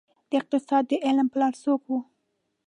[0.29, 1.99] د اقتصاد د علم پلار څوک وه؟